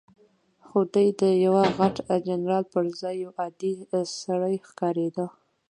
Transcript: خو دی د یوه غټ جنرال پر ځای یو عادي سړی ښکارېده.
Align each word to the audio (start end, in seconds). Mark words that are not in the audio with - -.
خو 0.67 0.79
دی 0.93 1.07
د 1.19 1.21
یوه 1.45 1.63
غټ 1.77 1.95
جنرال 2.27 2.63
پر 2.73 2.85
ځای 2.99 3.15
یو 3.23 3.31
عادي 3.39 3.71
سړی 4.21 4.55
ښکارېده. 4.67 5.25